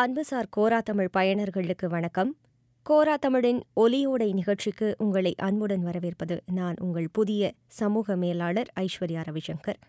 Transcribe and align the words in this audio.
அன்புசார் 0.00 0.48
கோரா 0.56 0.78
தமிழ் 0.78 1.08
பயனர்களுக்கு 1.16 1.86
வணக்கம். 1.88 2.36
கோரா 2.90 3.14
தமிழின் 3.14 3.62
ஒலியோடை 3.76 4.32
நிகழ்ச்சிக்கு 4.32 4.94
உங்களை 4.98 5.34
அன்புடன் 5.38 5.82
வரவேற்பது 5.82 6.42
நான் 6.52 6.74
உங்கள் 6.80 7.08
புதிய 7.12 7.52
சமூக 7.66 8.16
மேலாளர் 8.16 8.72
ஐஸ்வர்யா 8.80 9.22
ரவிசங்கர். 9.30 9.80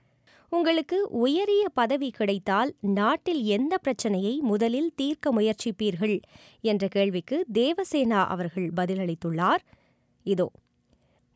உங்களுக்கு 0.49 1.09
உயரிய 1.09 1.69
பதவி 1.73 2.09
கிடைத்தால் 2.11 2.75
நாட்டில் 2.79 3.43
எந்த 3.43 3.77
பிரச்சனையை 3.77 4.39
முதலில் 4.41 4.91
தீர்க்க 4.95 5.33
முயற்சிப்பீர்கள் 5.33 6.19
என்ற 6.62 6.87
கேள்விக்கு 6.87 7.46
தேவசேனா 7.53 8.26
அவர்கள் 8.26 8.71
பதிலளித்துள்ளார். 8.76 9.63
இதோ 10.23 10.51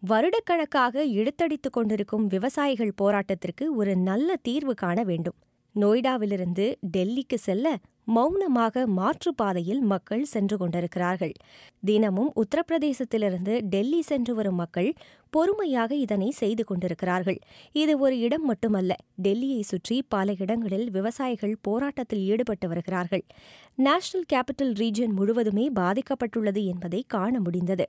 வருடக்கணக்காக 0.07 1.05
இழுத்தடித்துக் 1.05 1.71
கொண்டிருக்கும் 1.71 2.27
விவசாயிகள் 2.27 2.93
போராட்டத்திற்கு 3.01 3.67
ஒரு 3.75 3.95
நல்ல 3.95 4.35
தீர்வு 4.35 4.73
காண 4.73 5.03
வேண்டும். 5.03 5.35
நொய்டாவிலிருந்து 5.75 6.75
டெல்லிக்கு 6.97 7.37
செல்ல 7.37 7.77
மௌனமாக 8.05 8.85
மாற்றுப்பாதையில் 8.87 9.79
மக்கள் 9.79 10.23
சென்று 10.23 10.57
கொண்டிருக்கிறார்கள். 10.57 11.33
தினமும் 11.85 12.31
உத்தரப்பிரதேசத்திலிருந்து 12.35 13.61
டெல்லி 13.63 14.01
சென்று 14.01 14.35
வரும் 14.35 14.55
மக்கள் 14.55 14.93
பொறுமையாக 15.29 15.95
இதனை 15.95 16.31
செய்து 16.31 16.63
கொண்டிருக்கிறார்கள். 16.63 17.39
இது 17.71 17.99
ஒரு 17.99 18.19
இடம் 18.19 18.45
மட்டுமல்ல 18.45 18.95
டெல்லியை 19.21 19.61
சுற்றி 19.61 20.03
பல 20.07 20.33
இடங்களில் 20.37 20.89
விவசாயிகள் 20.89 21.55
போராட்டத்தில் 21.61 22.19
ஈடுபட்டு 22.19 22.67
வருகிறார்கள். 22.67 23.25
நேஷனல் 23.75 24.29
கேபிட்டல் 24.33 24.73
ரீஜன் 24.73 25.13
முழுவதுமே 25.13 25.69
பாதிக்கப்பட்டுள்ளது 25.75 26.63
என்பதை 26.65 27.03
காண 27.07 27.39
முடிந்தது. 27.39 27.87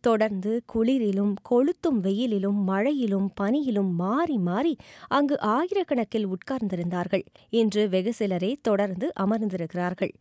தொடர்ந்து 0.00 0.62
குளிரிலும் 0.74 1.34
கொளுத்தும் 1.50 1.98
வெயிலிலும் 2.02 2.60
மழையிலும் 2.66 3.28
பனியிலும் 3.40 3.92
மாறி 3.94 4.38
மாறி 4.38 4.76
அங்கு 5.08 5.36
ஆயிரக்கணக்கில் 5.46 6.26
உட்கார்ந்திருந்தார்கள். 6.26 7.24
இன்று 7.50 7.88
வெகு 7.88 8.12
சிலரே 8.12 8.56
தொடர்ந்து 8.62 9.12
அமர்ந்திருக்கிறார்கள். 9.20 10.14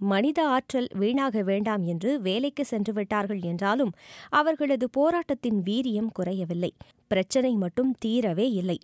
மனித 0.00 0.46
ஆற்றல் 0.46 0.88
வீணாக 0.94 1.42
வேண்டாம் 1.42 1.84
என்று 1.84 2.20
வேலைக்கு 2.20 2.64
சென்று 2.64 2.92
விட்டார்கள் 2.92 3.40
என்றாலும் 3.40 3.92
அவர்களது 4.30 4.90
போராட்டத்தின் 4.90 5.62
வீரியம் 5.62 6.10
குறையவில்லை. 6.12 6.72
பிரச்சனை 7.08 7.52
மட்டும் 7.54 7.90
தீரவே 8.04 8.46
இல்லை. 8.60 8.78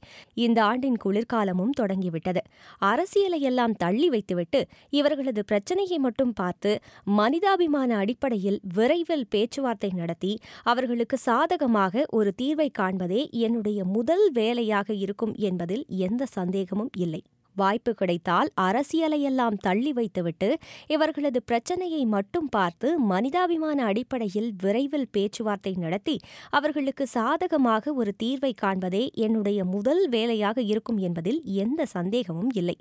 இந்த 0.45 0.59
ஆண்டின் 0.65 0.99
குளிர்காலமும் 1.05 1.75
தொடங்கிவிட்டது. 1.81 2.43
அரசியலையெல்லாம் 2.83 3.77
தள்ளி 3.77 4.09
வைத்துவிட்டு 4.09 4.63
இவர்களது 4.91 5.45
பிரச்சனையை 5.45 5.99
மட்டும் 5.99 6.33
பார்த்து 6.33 6.73
மனிதாபிமான 7.21 7.91
அடிப்படையில் 7.97 8.61
விரைவில் 8.75 9.27
பேச்சுவார்த்தை 9.31 9.93
நடத்தி 9.95 10.33
அவர்களுக்கு 10.63 11.19
சாதகமாக 11.19 12.05
ஒரு 12.11 12.33
தீர்வை 12.43 12.69
காண்பதே 12.79 13.23
என்னுடைய 13.47 13.81
முதல் 13.97 14.27
வேலையாக 14.33 14.89
இருக்கும் 15.05 15.35
என்பதில் 15.49 15.87
எந்த 16.07 16.23
சந்தேகமும் 16.39 16.93
இல்லை. 16.97 17.23
வாய்ப்பு 17.55 17.95
கிடைத்தால் 17.95 18.51
அரசியலையெல்லாம் 18.61 19.57
தள்ளி 19.61 19.93
வைத்துவிட்டு 19.93 20.49
இவர்களது 20.87 21.43
பிரச்சனையை 21.43 22.05
மட்டும் 22.07 22.49
பார்த்து 22.49 22.99
மனிதாபிமான 22.99 23.85
அடிப்படையில் 23.85 24.51
விரைவில் 24.63 25.09
பேச்சுவார்த்தை 25.13 25.75
நடத்தி 25.77 26.17
அவர்களுக்கு 26.51 27.07
சாதகமாக 27.07 27.95
ஒரு 27.95 28.13
தீர்வை 28.23 28.53
காண்பதே 28.63 29.05
என்னுடைய 29.13 29.65
முதல் 29.65 30.09
வேலையாக 30.09 30.61
இருக்கும் 30.63 30.97
என்பதில் 30.99 31.41
எந்த 31.45 31.87
சந்தேகமும் 31.87 32.51
இல்லை. 32.55 32.77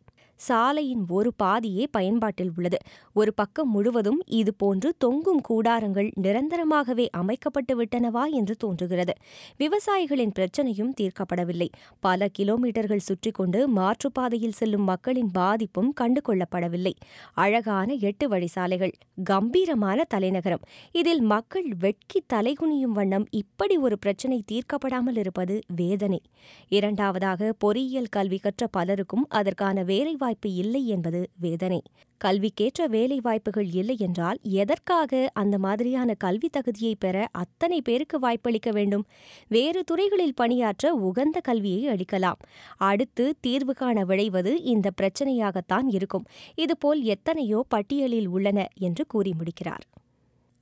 சாலையின் 0.47 1.03
ஒரு 1.09 1.29
பாதியே 1.43 1.83
பயன்பாட்டில் 1.91 2.51
உள்ளது. 2.55 2.77
ஒரு 3.13 3.31
பக்கம் 3.33 3.69
முழுவதும் 3.69 4.19
இதுபோன்று 4.31 4.89
தொங்கும் 4.97 5.41
கூடாரங்கள் 5.49 6.09
நிரந்தரமாகவே 6.21 7.05
அமைக்கப்பட்டு 7.11 7.73
விட்டனவா 7.79 8.23
என்று 8.29 8.55
தோன்றுகிறது. 8.55 9.13
விவசாயிகளின் 9.57 10.33
பிரச்சனையும் 10.39 10.93
தீர்க்கப்படவில்லை. 11.01 11.69
பல 11.99 12.29
கிலோமீட்டர்கள் 12.39 13.05
சுற்றி 13.09 13.31
கொண்டு 13.31 13.59
மாற்றுப்பாதையில் 13.75 14.57
செல்லும் 14.59 14.83
மக்களின் 14.83 15.31
பாதிப்பும் 15.31 15.91
கண்டு 15.93 16.21
கொள்ளப்படவில்லை 16.27 16.93
அழகான 17.33 17.89
எட்டு 18.09 18.27
வழி 18.27 18.47
சாலைகள் 18.47 18.93
கம்பீரமான 19.23 19.99
தலைநகரம். 20.09 20.63
இதில் 20.91 21.23
மக்கள் 21.33 21.69
வெட்கி 21.79 22.21
தலைகுனியும் 22.33 22.97
வண்ணம் 22.99 23.27
இப்படி 23.31 23.77
ஒரு 23.77 23.97
பிரச்சனை 23.99 24.39
தீர்க்கப்படாமல் 24.51 25.17
இருப்பது 25.17 25.55
வேதனை. 25.75 26.21
இரண்டாவதாக 26.69 27.51
பொறியியல் 27.59 28.11
கல்வி 28.11 28.37
கற்ற 28.37 28.67
பலருக்கும் 28.67 29.25
அதற்கான 29.29 29.83
வேலை 29.83 30.15
வாய்ப்பு 30.33 30.53
இல்லை 30.53 30.87
என்பது 30.87 31.29
வேதனை. 31.39 31.81
கல்விக்கேற்ற 32.17 32.85
வேலை 32.89 33.19
வாய்ப்புகள் 33.21 33.67
இல்லை 33.71 33.95
என்றால் 33.99 34.37
எதற்காக 34.41 35.29
அந்த 35.33 35.57
மாதிரியான 35.57 36.13
கல்வி 36.13 36.49
தகுதியை 36.49 36.95
பெற 36.99 37.27
அத்தனை 37.31 37.81
பேருக்கு 37.81 38.17
வாய்ப்பளிக்க 38.19 38.69
வேண்டும்? 38.71 39.03
வேறு 39.47 39.83
துறைகளில் 39.83 40.33
பணியாற்ற 40.33 40.93
உகந்த 40.93 41.39
கல்வியை 41.39 41.81
அளிக்கலாம். 41.95 42.39
அடுத்து 42.77 43.35
தீர்வு 43.39 43.73
காண 43.73 44.05
விளைவது 44.05 44.61
இந்த 44.63 44.91
பிரச்சனையாகத்தான் 45.01 45.87
இருக்கும். 45.87 46.25
இதுபோல் 46.55 47.01
எத்தனையோ 47.01 47.65
பட்டியலில் 47.67 48.27
உள்ளன 48.27 48.67
என்று 48.79 49.05
கூறி 49.05 49.33
முடிக்கிறார். 49.37 49.85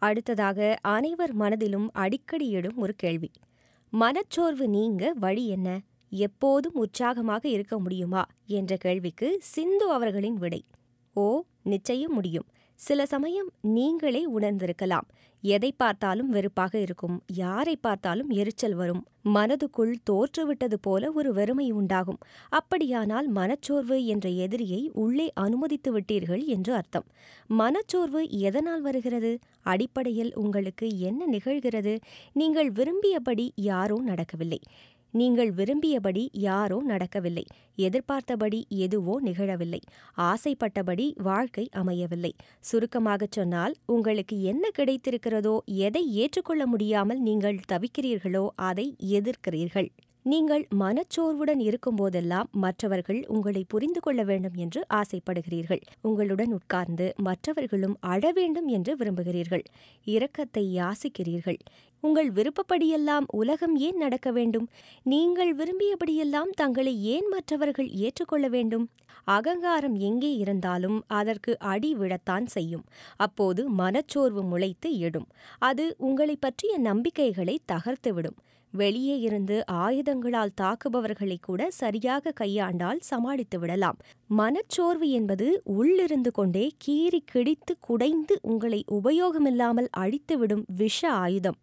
அடுத்ததாக 0.01 0.77
அனைவர் 0.81 1.33
மனதிலும் 1.33 1.89
அடிக்கடி 1.93 2.49
எழும் 2.51 2.77
ஒரு 2.77 2.93
கேள்வி. 2.97 3.31
மனச்சோர்வு 3.93 4.67
நீங்க 4.67 5.13
வழி 5.19 5.47
என்ன? 5.47 5.79
எப்போதும் 6.11 6.73
உற்சாகமாக 6.73 7.47
இருக்க 7.47 7.79
முடியுமா? 7.79 8.25
என்ற 8.45 8.77
கேள்விக்கு 8.77 9.37
சிந்து 9.41 9.89
அவர்களின் 9.89 10.33
விடை. 10.33 10.65
ஓ 11.13 11.41
நிச்சயம் 11.63 12.13
முடியும். 12.13 12.45
சில 12.75 13.05
சமயம் 13.05 13.49
நீங்களே 13.61 14.27
உணர்ந்திருக்கலாம். 14.33 15.07
எதை 15.41 15.71
பார்த்தாலும் 15.71 16.29
வெறுப்பாக 16.29 16.79
இருக்கும். 16.79 17.23
யாரை 17.27 17.75
பார்த்தாலும் 17.75 18.29
எரிச்சல் 18.29 18.73
வரும். 18.73 19.05
மனதுக்குள் 19.25 19.93
தோற்றுவிட்டது 20.09 20.73
போல 20.81 21.11
ஒரு 21.11 21.33
வெறுமை 21.33 21.71
உண்டாகும். 21.71 22.17
அப்படியானால் 22.49 23.27
மனச்சோர்வு 23.27 24.05
என்ற 24.05 24.29
எதிரியை 24.29 24.91
உள்ளே 24.93 25.31
அனுமதித்து 25.33 25.99
விட்டீர்கள் 25.99 26.45
என்று 26.45 26.73
அர்த்தம். 26.73 27.05
மனச்சோர்வு 27.47 28.29
எதனால் 28.29 28.81
வருகிறது? 28.81 29.39
அடிப்படையில் 29.61 30.35
உங்களுக்கு 30.35 30.99
என்ன 30.99 31.27
நிகழ்கிறது? 31.31 31.99
நீங்கள் 32.33 32.71
விரும்பியபடி 32.71 33.49
யாரோ 33.55 33.99
நடக்கவில்லை. 34.01 34.59
நீங்கள் 35.11 35.51
விரும்பியபடி 35.51 36.27
யாரோ 36.31 36.81
நடக்கவில்லை. 36.81 37.45
எதிர்பார்த்தபடி 37.75 38.65
எதுவோ 38.69 39.21
நிகழவில்லை. 39.21 39.81
ஆசைப்பட்டபடி 40.17 41.13
வாழ்க்கை 41.17 41.69
அமையவில்லை. 41.71 42.33
சுருக்கமாகச் 42.59 43.31
சொன்னால் 43.31 43.75
உங்களுக்கு 43.85 44.41
என்ன 44.41 44.69
கிடைத்திருக்கிறதோ 44.77 45.57
எதை 45.65 46.13
ஏற்றுக்கொள்ள 46.13 46.65
முடியாமல் 46.65 47.19
நீங்கள் 47.19 47.59
தவிக்கிறீர்களோ 47.71 48.47
அதை 48.55 48.95
எதிர்க்கிறீர்கள். 49.11 49.89
நீங்கள் 50.25 50.63
மனச்சோர்வுடன் 50.79 51.61
இருக்கும்போதெல்லாம் 51.67 52.49
மற்றவர்கள் 52.51 53.25
உங்களை 53.27 53.61
புரிந்து 53.67 53.99
கொள்ள 53.99 54.23
வேண்டும் 54.23 54.53
என்று 54.53 54.81
ஆசைப்படுகிறீர்கள். 54.93 55.81
உங்களுடன் 56.01 56.51
உட்கார்ந்து 56.53 57.13
மற்றவர்களும் 57.17 57.95
அழ 57.99 58.31
வேண்டும் 58.31 58.67
என்று 58.67 58.95
விரும்புகிறீர்கள். 58.95 59.63
இரக்கத்தை 60.07 60.63
யாசிக்கிறீர்கள். 60.79 61.57
உங்கள் 62.03 62.29
விருப்பப்படியெல்லாம் 62.31 63.25
உலகம் 63.31 63.75
ஏன் 63.75 63.97
நடக்க 63.97 64.31
வேண்டும்? 64.31 64.67
நீங்கள் 65.03 65.55
விரும்பியபடியெல்லாம் 65.55 66.51
தங்களை 66.55 67.03
ஏன் 67.03 67.27
மற்றவர்கள் 67.27 67.89
ஏற்றுக்கொள்ள 67.89 68.47
வேண்டும்? 68.47 68.89
அகங்காரம் 69.23 69.95
எங்கே 69.95 70.31
இருந்தாலும் 70.35 71.03
அதற்கு 71.07 71.59
அடி 71.59 71.95
விழத்தான் 71.95 72.45
செய்யும். 72.45 72.85
அப்போது 73.17 73.69
மனச்சோர்வு 73.71 74.43
முளைத்து 74.43 74.91
எடும் 74.99 75.27
அது 75.59 75.95
உங்களை 75.97 76.35
பற்றிய 76.35 76.77
நம்பிக்கைகளை 76.77 77.59
தகர்த்துவிடும். 77.71 78.39
வெளியே 78.71 79.19
இருந்து 79.19 79.63
ஆயுதங்களால் 79.71 80.53
தாக்குபவர்களை 80.61 81.37
கூட 81.41 81.71
சரியாக 81.71 82.33
கையாண்டால் 82.39 82.99
சமாளித்து 82.99 83.59
விடலாம். 83.59 83.97
மனச்சோர்வு 84.27 85.09
என்பது 85.09 85.61
உள்ளிருந்து 85.63 86.31
கொண்டே 86.31 86.71
கீறி 86.87 87.19
கிடித்து 87.25 87.77
குடைந்து 87.79 88.39
உங்களை 88.41 88.83
உபயோகமில்லாமல் 88.91 89.87
அழித்துவிடும் 89.97 90.63
விஷ 90.77 91.09
ஆயுதம். 91.09 91.57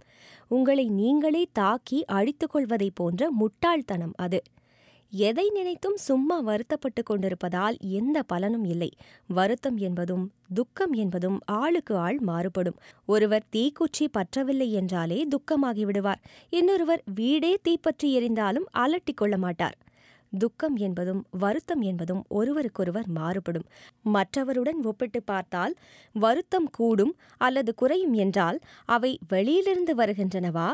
உங்களை 0.48 0.88
நீங்களே 0.88 1.46
தாக்கி 1.52 2.04
அழித்துக் 2.04 2.50
கொள்வதைப் 2.50 2.94
போன்ற 2.94 3.30
முட்டாள்தனம் 3.30 4.12
அது. 4.16 4.42
எதை 5.12 5.50
நினைத்தும் 5.50 5.96
சும்மா 5.96 6.40
வருத்தப்பட்டு 6.40 7.02
கொண்டிருப்பதால் 7.02 7.76
எந்த 7.80 8.22
பலனும் 8.22 8.64
இல்லை. 8.64 8.90
வருத்தம் 9.26 9.76
என்பதும் 9.76 10.32
துக்கம் 10.54 10.92
என்பதும் 10.92 11.40
ஆளுக்கு 11.46 11.96
ஆள் 11.96 12.18
மாறுபடும். 12.18 12.76
ஒருவர் 13.06 13.44
தீக்குச்சி 13.56 14.06
பற்றவில்லை 14.12 14.70
என்றாலே 14.70 15.26
துக்கமாகி 15.26 15.82
விடுவார். 15.82 16.20
இன்னொருவர் 16.50 17.02
வீடே 17.14 17.58
தீப்பற்றி 17.62 18.18
எரிந்தாலும் 18.18 18.68
அலட்டிக் 18.78 19.16
கொள்ள 19.16 19.36
மாட்டார். 19.36 19.76
துக்கம் 20.38 20.76
என்பதும் 20.76 21.26
வருத்தம் 21.30 21.80
என்பதும் 21.80 22.22
ஒருவருக்கொருவர் 22.28 23.08
மாறுபடும். 23.08 23.66
மற்றவருடன் 24.04 24.82
ஒப்பிட்டு 24.82 25.22
பார்த்தால் 25.22 25.74
வருத்தம் 26.14 26.70
கூடும் 26.70 27.14
அல்லது 27.38 27.74
குறையும் 27.74 28.12
என்றால் 28.12 28.58
அவை 28.86 29.18
வெளியிலிருந்து 29.28 29.94
வருகின்றனவா? 29.94 30.68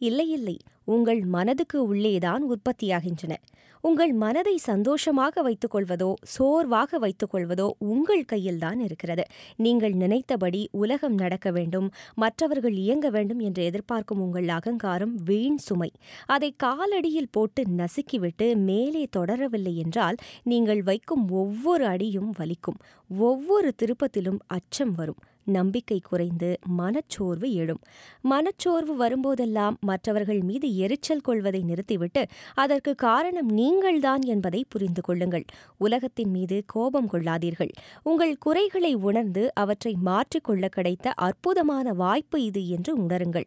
இல்லை 0.00 0.28
இல்லை. 0.30 0.56
உங்கள் 0.84 1.20
மனதுக்கு 1.24 1.94
உள்ளேதான் 1.94 2.42
உற்பத்தியாகின்றன. 2.48 3.34
உங்கள் 3.80 4.12
மனதை 4.12 4.54
சந்தோஷமாக 4.56 5.42
வைத்துக்கொள்வதோ 5.42 6.08
சோர்வாக 6.22 6.98
வைத்துக்கொள்வதோ 6.98 7.66
உங்கள் 7.78 8.24
கையில்தான் 8.24 8.80
இருக்கிறது. 8.80 9.24
நீங்கள் 9.56 9.92
நினைத்தபடி 9.92 10.62
உலகம் 10.70 11.14
நடக்க 11.14 11.50
வேண்டும் 11.50 11.88
மற்றவர்கள் 12.14 12.76
இயங்க 12.84 13.08
வேண்டும் 13.10 13.38
என்று 13.38 13.64
எதிர்பார்க்கும் 13.64 14.20
உங்கள் 14.20 14.48
அகங்காரம் 14.48 15.14
வீண் 15.24 15.60
சுமை. 15.68 15.90
அதை 16.26 16.50
காலடியில் 16.64 17.32
போட்டு 17.32 17.64
நசுக்கிவிட்டு 17.80 18.48
மேலே 18.68 19.04
தொடரவில்லை 19.16 19.74
என்றால் 19.74 20.18
நீங்கள் 20.42 20.82
வைக்கும் 20.82 21.26
ஒவ்வொரு 21.30 21.86
அடியும் 21.86 22.32
வலிக்கும் 22.38 22.78
ஒவ்வொரு 23.08 23.68
திருப்பத்திலும் 23.82 24.40
அச்சம் 24.46 24.94
வரும். 24.94 25.20
நம்பிக்கை 25.48 26.00
குறைந்து 26.00 26.58
மனச்சோர்வு 26.78 27.52
எழும். 27.52 27.80
மனச்சோர்வு 28.20 28.94
வரும்போதெல்லாம் 28.98 29.74
மற்றவர்கள் 29.80 30.40
மீது 30.40 30.76
எரிச்சல் 30.76 31.20
கொள்வதை 31.20 31.62
நிறுத்திவிட்டு 31.62 32.26
அதற்கு 32.54 32.94
காரணம் 32.94 33.48
நீங்கள்தான் 33.48 34.22
என்பதை 34.22 34.64
புரிந்து 34.68 35.00
கொள்ளுங்கள். 35.00 35.44
உலகத்தின் 35.78 36.30
மீது 36.30 36.62
கோபம் 36.66 37.10
கொள்ளாதீர்கள். 37.10 37.72
உங்கள் 38.02 38.36
குறைகளை 38.38 38.94
உணர்ந்து 38.94 39.54
அவற்றை 39.54 39.96
மாற்றிக்கொள்ள 40.06 40.68
கிடைத்த 40.68 41.10
அற்புதமான 41.10 41.92
வாய்ப்பு 41.92 42.42
இது 42.42 42.68
என்று 42.68 42.98
உணருங்கள். 42.98 43.46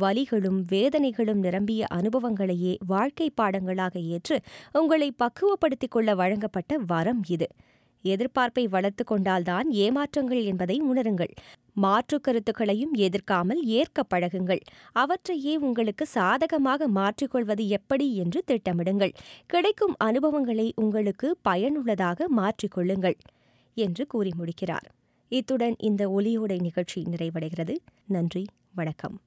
வலிகளும் 0.00 0.60
வேதனைகளும் 0.72 1.34
நிரம்பிய 1.34 1.86
அனுபவங்களையே 1.94 2.76
வாழ்க்கை 2.86 3.32
பாடங்களாக 3.40 4.02
ஏற்று 4.02 4.40
உங்களை 4.72 5.12
பக்குவப்படுத்திக் 5.18 5.90
கொள்ள 5.90 6.14
வழங்கப்பட்ட 6.14 6.78
வரம் 6.86 7.22
இது. 7.28 7.46
எதிர்பார்ப்பை 8.04 8.68
வளர்த்து 8.68 9.04
கொண்டால்தான் 9.04 9.70
ஏமாற்றங்கள் 9.70 10.44
என்பதை 10.44 10.82
உணருங்கள். 10.82 11.32
மாற்று 11.72 12.20
கருத்துக்களையும் 12.20 12.94
எதிர்க்காமல் 12.94 13.62
ஏற்க 13.62 14.04
பழகுங்கள். 14.14 14.60
அவற்றையே 14.92 15.56
உங்களுக்கு 15.56 16.06
சாதகமாக 16.06 16.88
மாற்றிக்கொள்வது 16.88 17.68
எப்படி 17.68 18.16
என்று 18.16 18.44
திட்டமிடுங்கள். 18.46 19.12
கிடைக்கும் 19.46 19.94
அனுபவங்களை 19.98 20.72
உங்களுக்கு 20.76 21.36
பயனுள்ளதாக 21.42 22.28
மாற்றிக்கொள்ளுங்கள் 22.36 23.18
என்று 23.74 24.06
கூறி 24.06 24.32
முடிக்கிறார். 24.36 24.88
இத்துடன் 25.28 25.74
இந்த 25.78 26.08
ஒலியோடை 26.08 26.60
நிகழ்ச்சி 26.60 27.02
நிறைவடைகிறது. 27.02 27.76
நன்றி 28.06 28.44
வணக்கம். 28.74 29.20